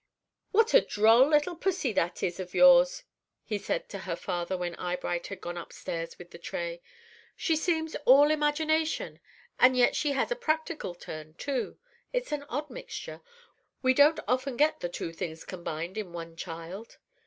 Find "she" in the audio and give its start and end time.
7.35-7.55, 9.95-10.13